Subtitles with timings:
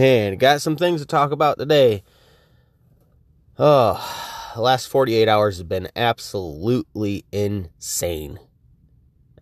[0.00, 2.02] Man, got some things to talk about today.
[3.58, 8.38] Oh, the last 48 hours have been absolutely insane.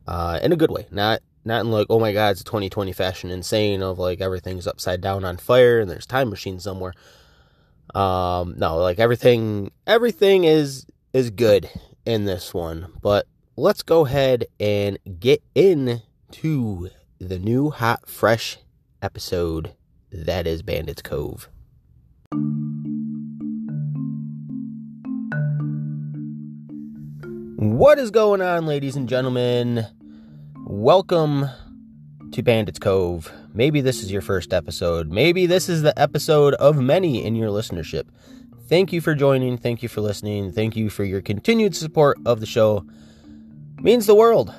[0.05, 0.89] Uh, in a good way.
[0.91, 4.67] Not not in like, oh my god, it's a 2020 fashion insane of like everything's
[4.67, 6.93] upside down on fire and there's time machines somewhere.
[7.95, 11.71] Um, no, like everything everything is is good
[12.05, 12.95] in this one.
[13.01, 16.91] But let's go ahead and get into
[17.21, 18.59] the new hot fresh
[19.01, 19.77] episode
[20.11, 21.49] that is Bandits Cove.
[27.57, 29.87] What is going on, ladies and gentlemen?
[30.67, 31.49] Welcome
[32.33, 33.33] to Bandits Cove.
[33.53, 35.11] Maybe this is your first episode.
[35.11, 38.05] Maybe this is the episode of many in your listenership.
[38.69, 39.57] Thank you for joining.
[39.57, 40.53] Thank you for listening.
[40.53, 42.85] Thank you for your continued support of the show.
[43.77, 44.55] means the world.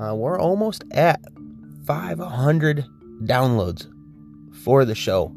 [0.00, 1.20] Uh, we're almost at
[1.86, 2.86] 500
[3.24, 3.91] downloads
[4.62, 5.28] for the show,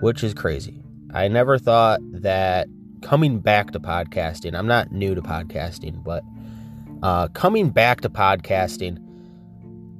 [0.00, 0.82] which is crazy.
[1.14, 2.68] I never thought that
[3.02, 6.24] coming back to podcasting, I'm not new to podcasting, but
[7.02, 8.98] uh, coming back to podcasting,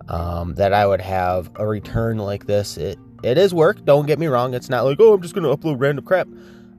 [0.08, 2.76] um, that I would have a return like this.
[2.76, 3.84] It it is work.
[3.84, 4.54] Don't get me wrong.
[4.54, 6.28] It's not like oh, I'm just going to upload random crap.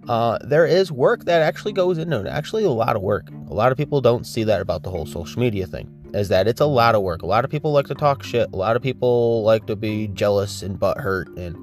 [0.07, 2.27] Uh, there is work that actually goes into it.
[2.27, 3.29] Actually, a lot of work.
[3.49, 6.02] A lot of people don't see that about the whole social media thing.
[6.13, 7.23] Is that it's a lot of work.
[7.23, 8.47] A lot of people like to talk shit.
[8.53, 11.57] A lot of people like to be jealous and butthurt and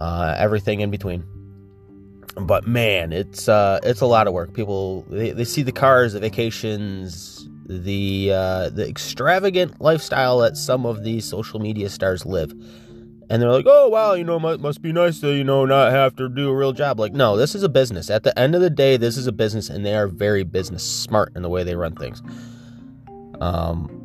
[0.00, 1.24] uh, everything in between.
[2.36, 4.54] But man, it's uh, it's a lot of work.
[4.54, 10.84] People they, they see the cars, the vacations, the uh, the extravagant lifestyle that some
[10.84, 12.52] of these social media stars live.
[13.30, 15.92] And they're like, oh, wow, you know, must, must be nice to, you know, not
[15.92, 16.98] have to do a real job.
[16.98, 18.10] Like, no, this is a business.
[18.10, 20.82] At the end of the day, this is a business, and they are very business
[20.82, 22.22] smart in the way they run things.
[23.40, 23.96] Um,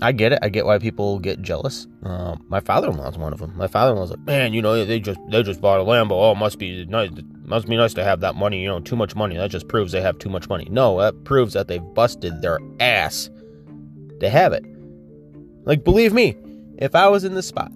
[0.00, 0.38] I get it.
[0.42, 1.88] I get why people get jealous.
[2.04, 3.56] Um, my father-in-law is one of them.
[3.56, 6.12] My father-in-law's like, man, you know, they just they just bought a Lambo.
[6.12, 7.10] Oh, must be nice.
[7.44, 8.62] Must be nice to have that money.
[8.62, 9.36] You know, too much money.
[9.36, 10.68] That just proves they have too much money.
[10.70, 13.28] No, that proves that they've busted their ass
[14.20, 14.64] to have it.
[15.64, 16.36] Like, believe me,
[16.78, 17.72] if I was in this spot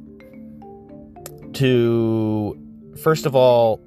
[1.55, 2.59] to
[3.03, 3.81] first of all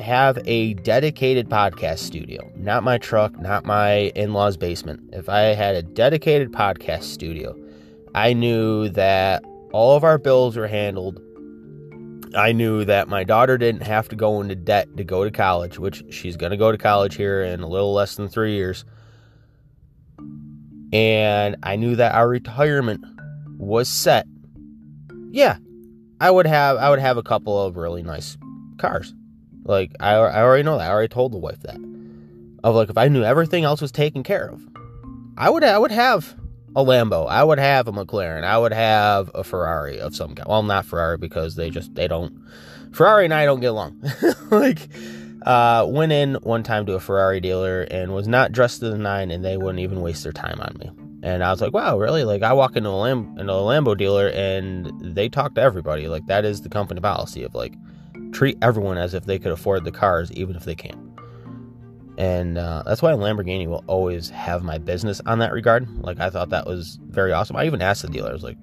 [0.00, 5.00] have a dedicated podcast studio, not my truck, not my in-laws basement.
[5.12, 7.56] If I had a dedicated podcast studio,
[8.14, 11.20] I knew that all of our bills were handled.
[12.36, 15.78] I knew that my daughter didn't have to go into debt to go to college,
[15.78, 18.84] which she's going to go to college here in a little less than 3 years.
[20.92, 23.04] And I knew that our retirement
[23.58, 24.26] was set.
[25.30, 25.58] Yeah,
[26.20, 28.36] I would have I would have a couple of really nice
[28.78, 29.12] cars.
[29.64, 30.88] Like I I already know that.
[30.88, 31.76] I already told the wife that.
[32.62, 34.62] Of like if I knew everything else was taken care of,
[35.36, 36.34] I would I would have
[36.76, 37.28] a Lambo.
[37.28, 38.44] I would have a McLaren.
[38.44, 40.48] I would have a Ferrari of some kind.
[40.48, 42.42] Well, not Ferrari because they just they don't.
[42.92, 44.00] Ferrari and I don't get along.
[44.50, 44.88] like
[45.44, 48.98] uh, went in one time to a Ferrari dealer and was not dressed to the
[48.98, 50.90] nine, and they wouldn't even waste their time on me.
[51.22, 52.24] And I was like, wow, really?
[52.24, 56.06] Like, I walk into a, Lam- into a Lambo dealer and they talk to everybody.
[56.06, 57.72] Like, that is the company policy of like,
[58.34, 61.00] treat everyone as if they could afford the cars, even if they can't.
[62.18, 65.88] And uh, that's why Lamborghini will always have my business on that regard.
[65.98, 67.56] Like, I thought that was very awesome.
[67.56, 68.58] I even asked the dealer, I was like,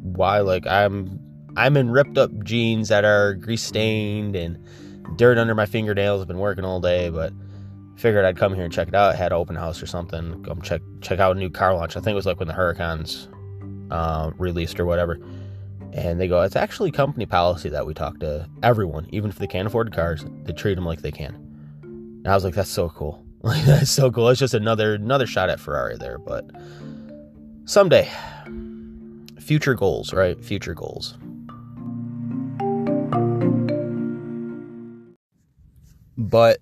[0.00, 0.40] why?
[0.40, 1.20] Like, I'm
[1.56, 4.58] I'm in ripped up jeans that are grease stained and
[5.16, 6.22] dirt under my fingernails.
[6.22, 7.32] I've been working all day, but
[7.96, 9.14] figured I'd come here and check it out.
[9.14, 10.42] had open house or something.
[10.44, 11.96] Come check check out a new car launch.
[11.96, 13.28] I think it was like when the Huracans
[13.92, 15.20] uh, released or whatever.
[15.94, 19.46] And they go, it's actually company policy that we talk to everyone, even if they
[19.46, 21.34] can't afford cars, they treat them like they can.
[21.82, 23.24] And I was like, that's so cool.
[23.44, 24.28] Like that's so cool.
[24.28, 26.48] It's just another another shot at Ferrari there, but
[27.64, 28.08] someday,
[29.40, 30.40] future goals, right?
[30.44, 31.18] Future goals.
[36.16, 36.58] But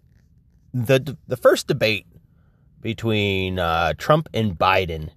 [0.72, 2.06] the the first debate
[2.80, 5.10] between uh, Trump and Biden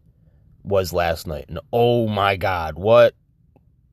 [0.64, 3.16] was last night, and oh my God, what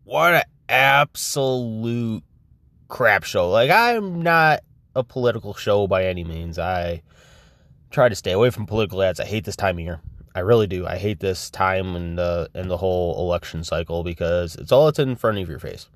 [0.05, 2.23] what an absolute
[2.89, 3.51] crap show!
[3.51, 4.61] Like I'm not
[4.95, 6.59] a political show by any means.
[6.59, 7.03] I
[7.91, 9.21] try to stay away from political ads.
[9.21, 10.01] I hate this time of year.
[10.35, 10.87] I really do.
[10.87, 14.99] I hate this time and the and the whole election cycle because it's all that's
[14.99, 15.89] in front of your face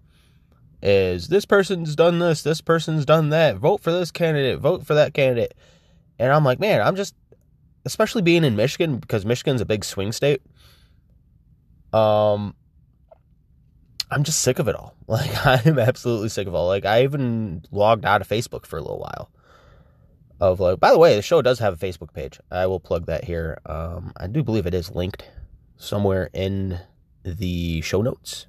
[0.85, 3.57] is this person's done this, this person's done that.
[3.57, 5.55] Vote for this candidate, vote for that candidate.
[6.19, 7.15] And I'm like, man, I'm just
[7.87, 10.43] especially being in Michigan because Michigan's a big swing state.
[11.93, 12.55] Um
[14.11, 14.95] I'm just sick of it all.
[15.07, 16.67] Like I'm absolutely sick of all.
[16.67, 19.31] Like I even logged out of Facebook for a little while.
[20.41, 22.41] Of like, by the way, the show does have a Facebook page.
[22.51, 23.59] I will plug that here.
[23.67, 25.25] Um, I do believe it is linked
[25.77, 26.81] somewhere in
[27.25, 28.47] the show notes.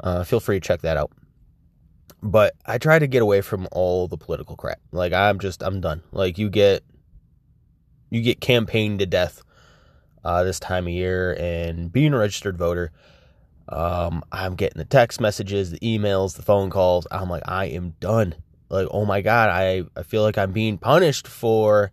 [0.00, 1.10] Uh, feel free to check that out.
[2.22, 4.80] but I try to get away from all the political crap.
[4.92, 6.02] Like I'm just I'm done.
[6.12, 6.82] Like you get
[8.10, 9.42] you get campaigned to death
[10.24, 12.92] uh, this time of year, and being a registered voter,
[13.68, 17.06] um, I'm getting the text messages, the emails, the phone calls.
[17.10, 18.34] I'm like, I am done.
[18.68, 21.92] Like, oh my god, I I feel like I'm being punished for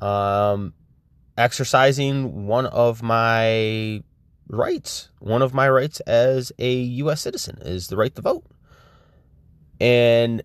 [0.00, 0.74] um
[1.38, 4.02] exercising one of my
[4.48, 5.10] rights.
[5.20, 7.20] One of my rights as a U.S.
[7.20, 8.44] citizen is the right to vote.
[9.80, 10.42] And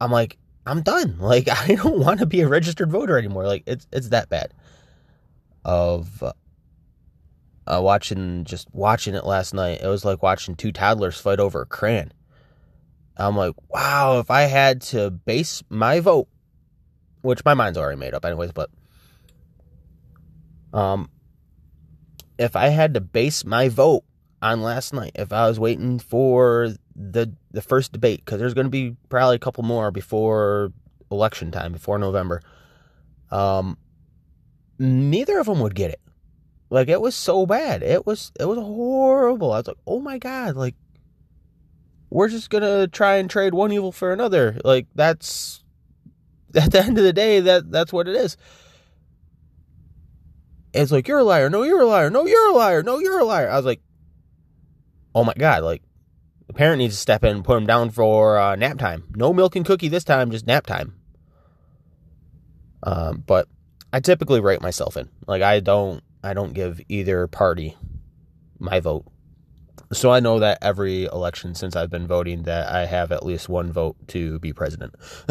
[0.00, 0.36] I'm like,
[0.66, 1.16] I'm done.
[1.20, 3.46] Like, I don't want to be a registered voter anymore.
[3.46, 4.52] Like, it's it's that bad.
[5.64, 6.22] Of
[7.70, 9.80] uh, watching, just watching it last night.
[9.82, 12.12] It was like watching two toddlers fight over a crayon.
[13.16, 16.28] I'm like, wow, if I had to base my vote,
[17.22, 18.70] which my mind's already made up anyways, but
[20.72, 21.10] um,
[22.38, 24.04] if I had to base my vote
[24.40, 28.66] on last night, if I was waiting for the the first debate, because there's going
[28.66, 30.72] to be probably a couple more before
[31.10, 32.40] election time, before November,
[33.30, 33.76] um,
[34.78, 36.00] neither of them would get it.
[36.70, 37.82] Like it was so bad.
[37.82, 39.52] It was it was horrible.
[39.52, 40.74] I was like, oh my god, like
[42.10, 44.58] we're just gonna try and trade one evil for another.
[44.64, 45.64] Like that's
[46.54, 48.36] at the end of the day, that that's what it is.
[50.74, 51.48] It's like you're a liar.
[51.48, 52.10] No you're a liar.
[52.10, 52.82] No you're a liar.
[52.82, 53.50] No you're a liar.
[53.50, 53.80] I was like
[55.14, 55.82] oh my god like
[56.46, 59.04] the parent needs to step in and put him down for uh, nap time.
[59.16, 60.94] No milk and cookie this time just nap time.
[62.82, 63.48] Um, but
[63.92, 65.08] i typically write myself in.
[65.26, 67.76] Like i don't i don't give either party
[68.58, 69.04] my vote.
[69.92, 73.48] So i know that every election since i've been voting that i have at least
[73.48, 74.94] one vote to be president.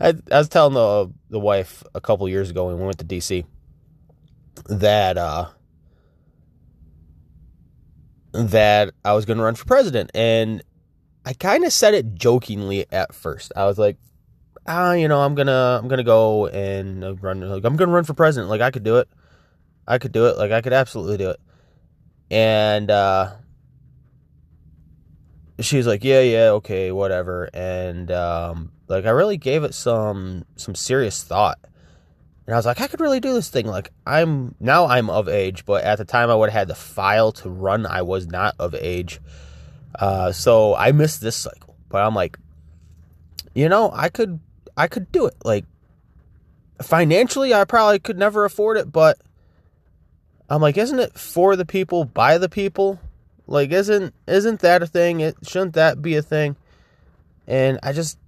[0.00, 3.04] I, I was telling the the wife a couple years ago when we went to
[3.04, 3.44] dc
[4.68, 5.48] that uh
[8.32, 10.10] that I was going to run for president.
[10.14, 10.62] And
[11.24, 13.52] I kind of said it jokingly at first.
[13.56, 13.96] I was like,
[14.68, 18.14] ah, you know, I'm to I'm to go and run like I'm to run for
[18.14, 18.50] president.
[18.50, 19.08] Like I could do it.
[19.86, 20.36] I could do it.
[20.36, 21.40] Like I could absolutely do it.
[22.30, 23.32] And uh
[25.58, 30.74] she's like, "Yeah, yeah, okay, whatever." And um like I really gave it some some
[30.74, 31.58] serious thought.
[32.46, 33.66] And I was like, I could really do this thing.
[33.66, 36.74] Like, I'm now I'm of age, but at the time I would have had the
[36.74, 37.84] file to run.
[37.84, 39.20] I was not of age.
[39.98, 41.76] Uh, so I missed this cycle.
[41.90, 42.38] But I'm like,
[43.54, 44.40] you know, I could
[44.78, 45.34] I could do it.
[45.44, 45.64] Like
[46.80, 49.18] financially I probably could never afford it, but
[50.48, 53.00] I'm like, isn't it for the people, by the people?
[53.46, 55.20] Like isn't isn't that a thing?
[55.20, 56.56] It shouldn't that be a thing?
[57.46, 58.18] And I just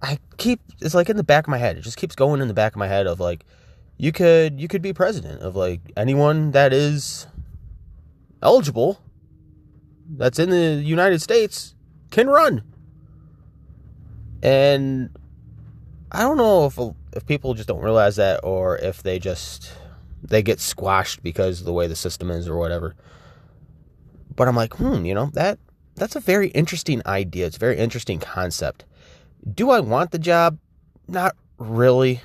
[0.00, 1.76] I keep it's like in the back of my head.
[1.76, 3.44] It just keeps going in the back of my head of like
[3.98, 7.26] you could you could be president of like anyone that is
[8.40, 9.00] eligible
[10.08, 11.74] that's in the United States
[12.10, 12.62] can run.
[14.42, 15.10] And
[16.12, 16.78] I don't know if
[17.14, 19.72] if people just don't realize that or if they just
[20.22, 22.94] they get squashed because of the way the system is or whatever.
[24.36, 25.58] But I'm like, hmm, you know, that
[25.96, 27.46] that's a very interesting idea.
[27.46, 28.84] It's a very interesting concept.
[29.54, 30.58] Do I want the job?
[31.08, 32.20] Not really.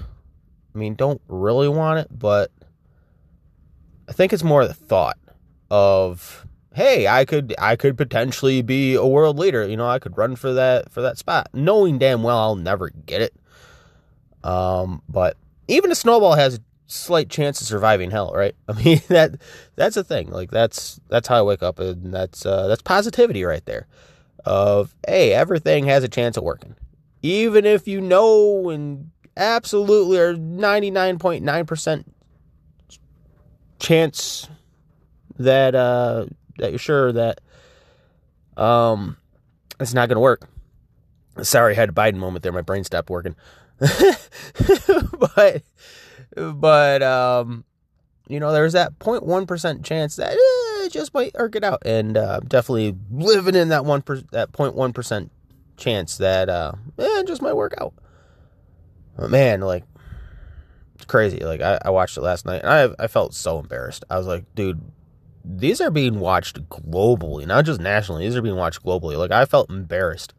[0.76, 2.52] I mean, don't really want it, but
[4.08, 5.18] I think it's more the thought
[5.72, 9.66] of hey, I could I could potentially be a world leader.
[9.68, 12.90] You know, I could run for that for that spot, knowing damn well I'll never
[12.90, 13.34] get it.
[14.48, 15.38] Um, but
[15.68, 18.56] even a snowball has a slight chance of surviving hell, right?
[18.68, 19.36] I mean that
[19.76, 20.30] that's a thing.
[20.30, 23.88] Like that's that's how I wake up, and that's uh, that's positivity right there.
[24.46, 26.76] Of hey, everything has a chance of working
[27.22, 32.04] even if you know and absolutely are 99.9%
[33.80, 34.48] chance
[35.38, 36.26] that uh
[36.58, 37.40] that you're sure that
[38.58, 39.18] um
[39.80, 40.50] it's not to work.
[41.44, 42.52] Sorry, I had a Biden moment there.
[42.52, 43.36] My brain stopped working.
[45.20, 45.64] but
[46.36, 47.64] but um
[48.30, 52.18] you know, there's that 0.1% chance that eh, it just might work it out and
[52.18, 55.30] uh, definitely living in that 1 per, that 0.1%
[55.78, 57.94] chance that uh eh, just might work out.
[59.16, 59.84] But man, like
[60.96, 61.40] it's crazy.
[61.40, 64.04] Like I, I watched it last night and I I felt so embarrassed.
[64.10, 64.82] I was like, dude,
[65.46, 68.26] these are being watched globally, not just nationally.
[68.26, 69.18] These are being watched globally.
[69.18, 70.34] Like I felt embarrassed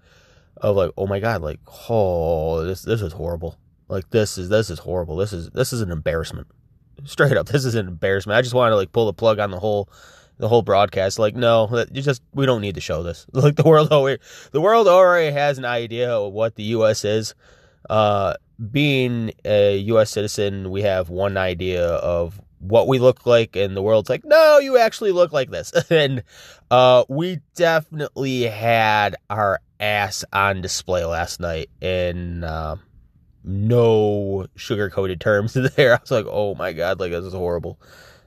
[0.60, 3.58] of like, oh my god, like oh this this is horrible.
[3.88, 5.16] Like this is this is horrible.
[5.16, 6.46] This is this is an embarrassment.
[7.04, 8.36] Straight up, this is an embarrassment.
[8.36, 9.88] I just wanted to like pull the plug on the whole
[10.38, 11.18] the whole broadcast.
[11.18, 13.26] Like, no, you just we don't need to show this.
[13.32, 14.22] Like the world already,
[14.52, 17.04] the world already has an idea of what the U.S.
[17.04, 17.34] is.
[17.88, 18.34] Uh,
[18.72, 20.10] being a U.S.
[20.10, 24.58] citizen, we have one idea of what we look like and the world's like no
[24.58, 25.72] you actually look like this.
[25.90, 26.22] And
[26.70, 32.76] uh we definitely had our ass on display last night in uh,
[33.44, 35.94] no sugar coated terms there.
[35.94, 37.78] I was like oh my god like this is horrible.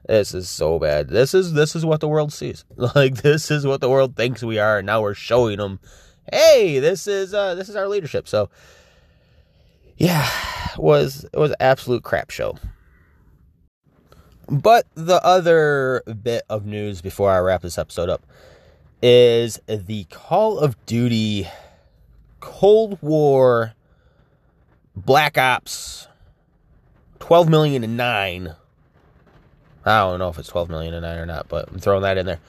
[0.08, 1.10] This is so bad.
[1.10, 2.66] This is this is what the world sees.
[2.96, 5.80] Like this is what the world thinks we are and now we're showing them
[6.32, 8.28] hey this is uh this is our leadership.
[8.28, 8.50] So
[9.98, 10.28] yeah
[10.78, 12.56] was it was absolute crap show
[14.52, 18.22] but the other bit of news before I wrap this episode up
[19.02, 21.48] is the Call of Duty
[22.42, 23.74] Cold War
[24.94, 26.10] Black Ops
[27.20, 28.56] 12 million and 9.
[29.86, 32.18] I don't know if it's 12 million and 9 or not, but I'm throwing that
[32.18, 32.42] in there.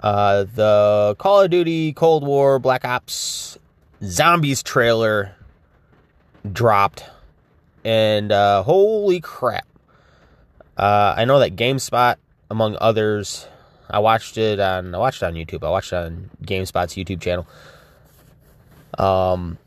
[0.00, 3.58] Uh, the Call of Duty Cold War Black Ops
[4.04, 5.34] Zombies trailer
[6.50, 7.04] dropped.
[7.84, 9.66] And uh, holy crap.
[10.76, 12.16] Uh, I know that GameSpot,
[12.50, 13.46] among others,
[13.90, 15.64] I watched it on I watched it on YouTube.
[15.66, 17.46] I watched it on GameSpot's YouTube channel.
[18.98, 19.58] Um,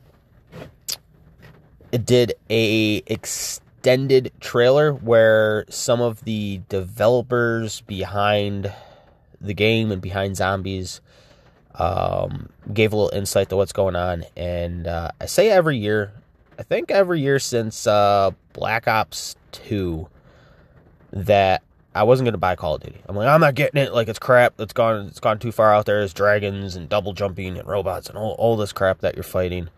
[1.91, 8.73] it did a extended trailer where some of the developers behind
[9.39, 11.01] the game and behind zombies
[11.75, 14.25] um, gave a little insight to what's going on.
[14.35, 16.13] And uh, I say every year,
[16.57, 20.07] I think every year since uh, Black Ops Two
[21.15, 21.63] that
[21.95, 23.01] I wasn't gonna buy Call of Duty.
[23.07, 23.93] I'm like, I'm not getting it.
[23.93, 24.59] Like it's crap.
[24.59, 25.07] It's gone.
[25.07, 26.01] It's gone too far out there.
[26.01, 29.69] It's dragons and double jumping and robots and all, all this crap that you're fighting.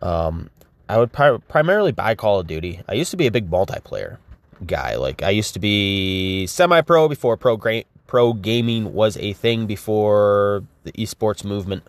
[0.00, 0.50] Um,
[0.88, 2.80] I would pri- primarily buy Call of Duty.
[2.88, 4.18] I used to be a big multiplayer
[4.64, 4.94] guy.
[4.94, 10.62] Like I used to be semi-pro before pro gra- pro gaming was a thing before
[10.84, 11.82] the esports movement,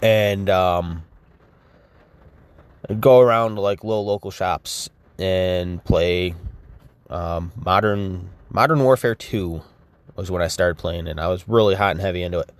[0.00, 1.02] and um,
[2.88, 4.88] I'd go around like little local shops
[5.18, 6.34] and play
[7.10, 9.60] um, modern Modern Warfare 2
[10.16, 12.50] was when I started playing, and I was really hot and heavy into it.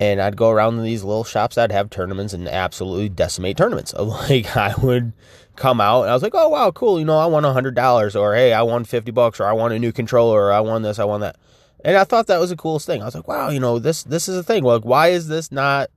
[0.00, 3.94] And I'd go around to these little shops that have tournaments and absolutely decimate tournaments.
[3.98, 5.12] Like I would
[5.56, 6.98] come out and I was like, "Oh wow, cool!
[6.98, 9.72] You know, I won hundred dollars, or hey, I won fifty bucks, or I won
[9.72, 11.36] a new controller, or I won this, I won that."
[11.84, 13.02] And I thought that was the coolest thing.
[13.02, 14.64] I was like, "Wow, you know, this this is a thing.
[14.64, 15.90] Like, why is this not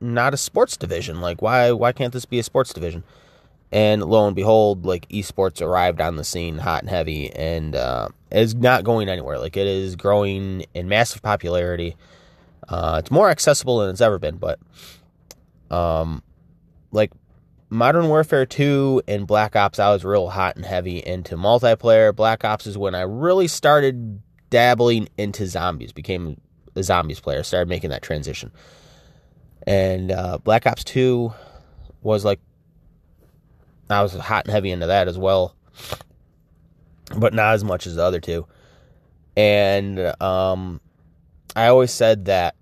[0.00, 1.20] not a sports division?
[1.20, 3.04] Like, why why can't this be a sports division?"
[3.72, 8.08] And lo and behold, like esports arrived on the scene hot and heavy and uh,
[8.32, 9.38] is not going anywhere.
[9.38, 11.96] Like it is growing in massive popularity.
[12.68, 14.58] Uh, it's more accessible than it's ever been, but
[15.70, 16.22] um,
[16.90, 17.12] like
[17.68, 22.14] Modern Warfare 2 and Black Ops, I was real hot and heavy into multiplayer.
[22.14, 26.40] Black Ops is when I really started dabbling into zombies, became
[26.74, 28.50] a zombies player, started making that transition.
[29.66, 31.32] And uh, Black Ops 2
[32.02, 32.40] was like
[33.90, 35.54] I was hot and heavy into that as well,
[37.16, 38.46] but not as much as the other two.
[39.36, 40.80] And um,
[41.56, 42.56] I always said that,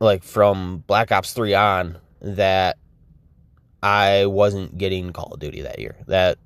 [0.00, 2.78] like from Black Ops Three on, that
[3.82, 5.96] I wasn't getting Call of Duty that year.
[6.06, 6.38] That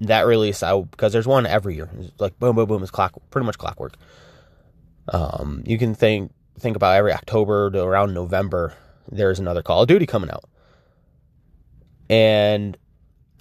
[0.00, 1.90] that release, I because there's one every year.
[1.98, 2.82] It's like boom, boom, boom.
[2.82, 3.94] It's clock, pretty much clockwork.
[5.08, 8.74] Um, you can think think about every October to around November,
[9.10, 10.44] there's another Call of Duty coming out.
[12.08, 12.76] And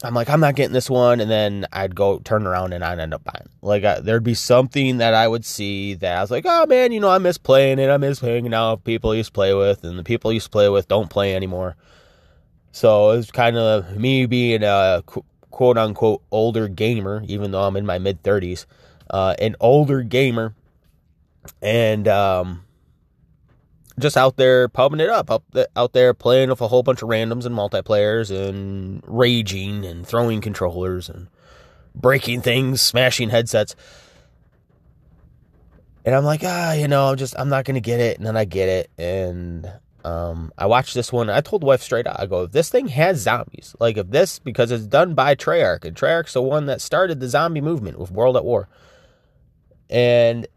[0.04, 3.00] I'm like, I'm not getting this one, and then I'd go turn around and I'd
[3.00, 3.50] end up buying.
[3.62, 6.92] Like I, there'd be something that I would see that I was like, oh man,
[6.92, 7.90] you know, I miss playing it.
[7.90, 10.36] I miss hanging out with people I used to play with, and the people I
[10.36, 11.76] used to play with don't play anymore.
[12.72, 15.04] So it's kind of me being a
[15.52, 18.66] quote unquote older gamer, even though I'm in my mid 30s,
[19.10, 20.56] uh, an older gamer,
[21.62, 22.64] and um,
[24.00, 25.44] just out there pumping it up, up
[25.76, 30.42] out there playing with a whole bunch of randoms and multiplayers and raging and throwing
[30.42, 31.28] controllers and
[31.94, 33.76] breaking things, smashing headsets.
[36.04, 38.36] And I'm like, ah, you know, I'm just I'm not gonna get it, and then
[38.36, 39.72] I get it, and
[40.04, 41.30] um, I watched this one.
[41.30, 44.10] I told the wife straight out, I go, if this thing has zombies, like if
[44.10, 48.00] this because it's done by Treyarch, and Treyarch's the one that started the zombie movement
[48.00, 48.68] with World at War,
[49.90, 50.48] and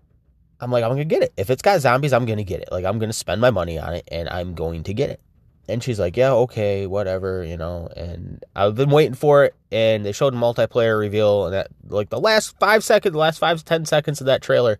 [0.60, 1.32] I'm like, I'm gonna get it.
[1.36, 2.68] If it's got zombies, I'm gonna get it.
[2.70, 5.20] Like I'm gonna spend my money on it and I'm going to get it.
[5.68, 7.88] And she's like, Yeah, okay, whatever, you know.
[7.96, 12.10] And I've been waiting for it, and they showed a multiplayer reveal, and that like
[12.10, 14.78] the last five seconds, the last five ten seconds of that trailer,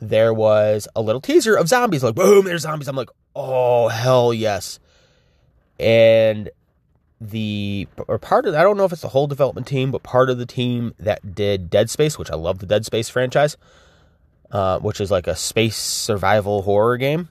[0.00, 2.02] there was a little teaser of zombies.
[2.02, 2.88] Like, boom, there's zombies.
[2.88, 4.80] I'm like, oh hell yes.
[5.78, 6.50] And
[7.20, 10.30] the or part of I don't know if it's the whole development team, but part
[10.30, 13.56] of the team that did Dead Space, which I love the Dead Space franchise
[14.50, 17.28] uh, which is like a space survival horror game,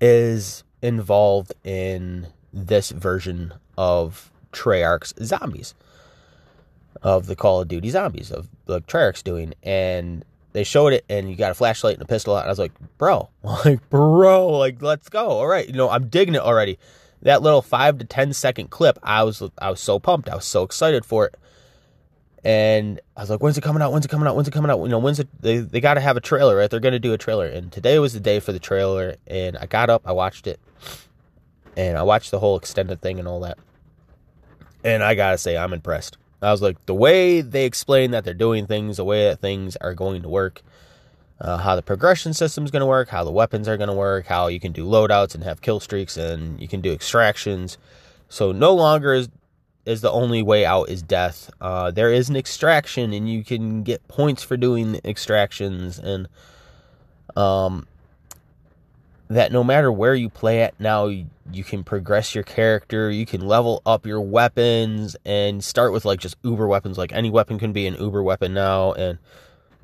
[0.00, 5.74] is involved in this version of Treyarch's Zombies.
[7.02, 11.30] of the Call of Duty Zombies of like Treyarch's doing, and they showed it, and
[11.30, 12.40] you got a flashlight and a pistol out.
[12.40, 15.28] And I was like, bro, like bro, like let's go.
[15.28, 16.78] All right, you know I'm digging it already.
[17.22, 20.44] That little five to ten second clip, I was I was so pumped, I was
[20.44, 21.34] so excited for it.
[22.44, 23.92] And I was like, when's it coming out?
[23.92, 24.36] When's it coming out?
[24.36, 24.80] When's it coming out?
[24.80, 25.28] You know, when's it?
[25.40, 26.70] They, they got to have a trailer, right?
[26.70, 27.46] They're going to do a trailer.
[27.46, 29.16] And today was the day for the trailer.
[29.26, 30.60] And I got up, I watched it.
[31.76, 33.58] And I watched the whole extended thing and all that.
[34.84, 36.16] And I got to say, I'm impressed.
[36.40, 39.74] I was like, the way they explain that they're doing things, the way that things
[39.76, 40.62] are going to work,
[41.40, 43.94] uh, how the progression system is going to work, how the weapons are going to
[43.94, 47.76] work, how you can do loadouts and have kill streaks and you can do extractions.
[48.28, 49.28] So no longer is
[49.88, 51.50] is the only way out is death.
[51.60, 56.28] Uh, there is an extraction, and you can get points for doing extractions, and
[57.34, 57.86] um,
[59.28, 63.24] that no matter where you play at now, you, you can progress your character, you
[63.24, 66.98] can level up your weapons, and start with like just uber weapons.
[66.98, 69.18] Like any weapon can be an uber weapon now, and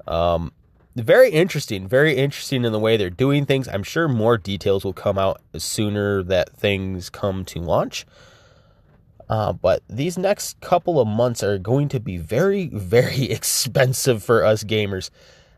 [0.06, 0.52] um,
[0.96, 3.68] very interesting, very interesting in the way they're doing things.
[3.68, 8.04] I'm sure more details will come out sooner that things come to launch.
[9.34, 14.44] Uh, but these next couple of months are going to be very, very expensive for
[14.44, 15.10] us gamers.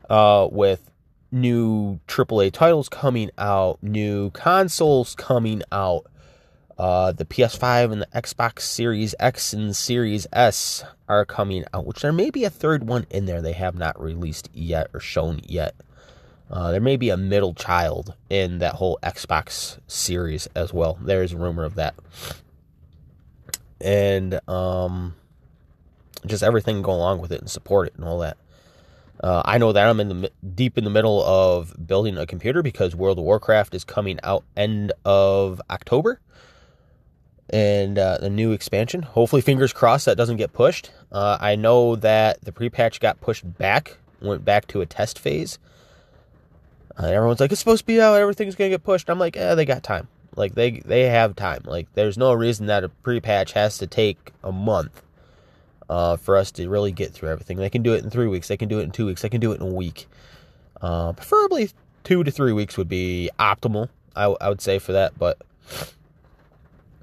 [0.09, 0.91] Uh, with
[1.31, 6.07] new AAA titles coming out, new consoles coming out.
[6.79, 12.01] Uh, the PS5 and the Xbox Series X and Series S are coming out, which
[12.01, 15.41] there may be a third one in there they have not released yet or shown
[15.45, 15.75] yet.
[16.51, 20.97] Uh, there may be a middle child in that whole Xbox series as well.
[21.03, 21.95] There is a rumor of that
[23.81, 25.15] and um,
[26.27, 28.37] just everything go along with it and support it and all that.
[29.23, 32.63] Uh, I know that I'm in the deep in the middle of building a computer
[32.63, 36.21] because World of Warcraft is coming out end of October,
[37.49, 39.03] and uh, the new expansion.
[39.03, 40.91] Hopefully, fingers crossed that doesn't get pushed.
[41.11, 45.59] Uh, I know that the pre-patch got pushed back, went back to a test phase.
[46.99, 49.09] Uh, everyone's like, it's supposed to be out, everything's gonna get pushed.
[49.09, 50.09] I'm like, eh, they got time.
[50.37, 51.63] Like they they have time.
[51.65, 55.03] Like there's no reason that a pre-patch has to take a month
[55.89, 57.57] uh, for us to really get through everything.
[57.57, 58.49] They can do it in three weeks.
[58.49, 59.23] They can do it in two weeks.
[59.23, 60.07] They can do it in a week.
[60.81, 61.71] Uh, preferably
[62.05, 63.89] two to three weeks would be optimal.
[64.15, 65.39] I, I would say for that, but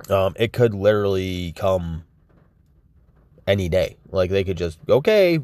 [0.09, 2.03] um, it could literally come
[3.47, 3.97] any day.
[4.11, 5.39] Like they could just okay,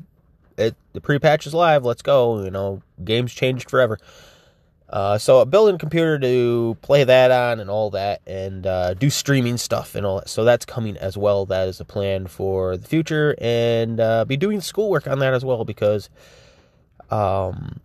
[0.58, 1.86] it the pre-patch is live.
[1.86, 2.44] Let's go.
[2.44, 4.00] You know, games changed forever.
[4.90, 8.94] Uh, so a building a computer to play that on and all that, and uh,
[8.96, 10.30] do streaming stuff and all that.
[10.30, 11.46] So that's coming as well.
[11.46, 15.46] That is a plan for the future, and uh, be doing schoolwork on that as
[15.46, 16.10] well because,
[17.12, 17.80] um,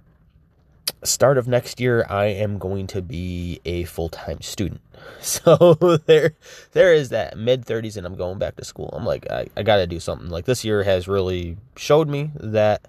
[1.02, 4.80] start of next year, I am going to be a full time student.
[5.20, 5.74] So
[6.06, 6.32] there,
[6.72, 8.88] there is that mid thirties, and I'm going back to school.
[8.92, 10.28] I'm like, I, I got to do something.
[10.28, 12.86] Like this year has really showed me that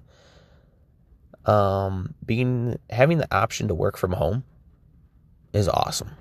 [1.45, 4.43] um, being having the option to work from home
[5.53, 6.11] is awesome,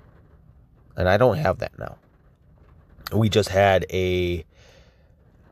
[0.95, 1.97] and I don't have that now.
[3.13, 4.45] We just had a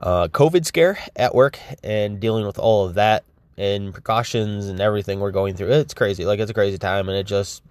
[0.02, 3.24] uh, COVID scare at work, and dealing with all of that
[3.58, 5.72] and precautions and everything we're going through.
[5.72, 7.64] It's crazy, like it's a crazy time, and it just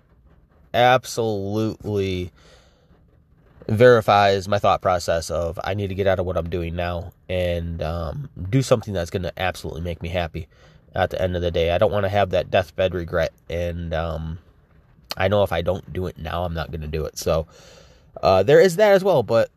[0.74, 2.32] absolutely
[3.68, 7.12] verifies my thought process of I need to get out of what I'm doing now
[7.28, 10.48] and um, do something that's going to absolutely make me happy
[10.94, 11.70] at the end of the day.
[11.70, 13.32] I don't want to have that deathbed regret.
[13.48, 14.38] And um,
[15.16, 17.18] I know if I don't do it now, I'm not going to do it.
[17.18, 17.46] So
[18.22, 19.22] uh, there is that as well.
[19.22, 19.50] But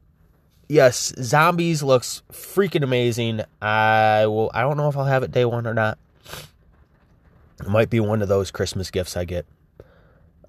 [0.68, 3.42] yes, Zombies looks freaking amazing.
[3.62, 4.52] I will.
[4.54, 5.98] I don't know if I'll have it day one or not.
[7.60, 9.46] It might be one of those Christmas gifts I get.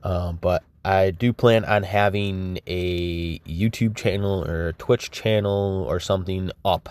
[0.02, 5.98] Um, but I do plan on having a YouTube channel or a Twitch channel or
[5.98, 6.88] something up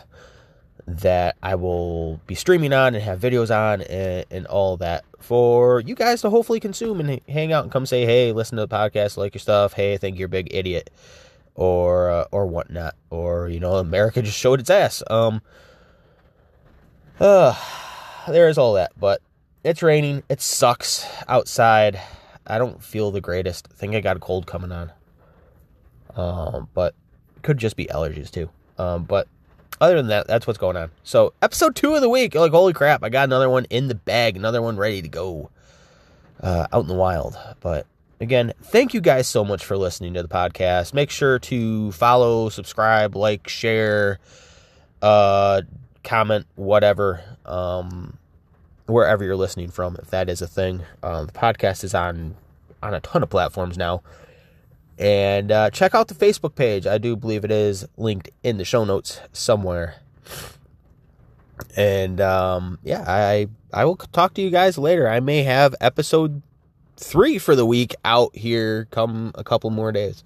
[0.87, 5.79] that I will be streaming on and have videos on and, and all that for
[5.79, 8.75] you guys to hopefully consume and hang out and come say, hey, listen to the
[8.75, 9.73] podcast, like your stuff.
[9.73, 10.91] Hey, I think you're a big idiot,
[11.55, 15.01] or uh, or whatnot, or you know, America just showed its ass.
[15.09, 15.41] Um,
[17.19, 17.55] uh,
[18.27, 19.21] there is all that, but
[19.63, 20.21] it's raining.
[20.29, 21.99] It sucks outside.
[22.45, 23.67] I don't feel the greatest.
[23.71, 24.91] I think I got a cold coming on.
[26.15, 26.93] Um, but
[27.41, 28.49] could just be allergies too.
[28.77, 29.27] Um, but
[29.81, 30.91] other than that, that's what's going on.
[31.03, 32.35] So, episode two of the week.
[32.35, 35.49] Like, holy crap, I got another one in the bag, another one ready to go
[36.41, 37.37] uh, out in the wild.
[37.59, 37.85] But
[38.19, 40.93] again, thank you guys so much for listening to the podcast.
[40.93, 44.19] Make sure to follow, subscribe, like, share,
[45.01, 45.61] uh,
[46.03, 48.17] comment, whatever, um,
[48.85, 50.83] wherever you're listening from, if that is a thing.
[51.03, 52.35] Um, the podcast is on
[52.81, 54.03] on a ton of platforms now.
[54.97, 56.87] And uh, check out the Facebook page.
[56.87, 59.95] I do believe it is linked in the show notes somewhere.
[61.75, 65.09] And um, yeah, I I will talk to you guys later.
[65.09, 66.41] I may have episode
[66.97, 70.23] three for the week out here come a couple more days.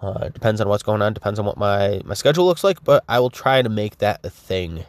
[0.00, 1.12] Uh, depends on what's going on.
[1.12, 2.82] Depends on what my my schedule looks like.
[2.82, 4.84] But I will try to make that a thing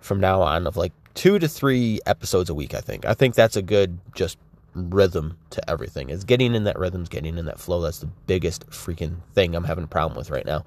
[0.00, 2.74] from now on of like two to three episodes a week.
[2.74, 3.04] I think.
[3.06, 4.38] I think that's a good just
[4.74, 6.10] rhythm to everything.
[6.10, 7.80] Is getting in that rhythms, getting in that flow.
[7.80, 10.64] That's the biggest freaking thing I'm having a problem with right now.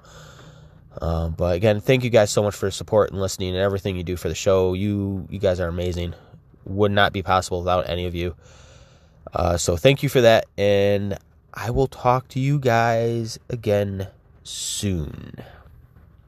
[1.00, 4.02] Um, but again, thank you guys so much for support and listening and everything you
[4.02, 4.74] do for the show.
[4.74, 6.14] You you guys are amazing.
[6.64, 8.36] Would not be possible without any of you.
[9.32, 11.18] Uh, so thank you for that, and
[11.54, 14.08] I will talk to you guys again
[14.42, 15.36] soon.